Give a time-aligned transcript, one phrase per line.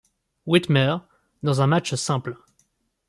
[0.47, 0.97] Whitmer
[1.43, 2.35] dans un match simple.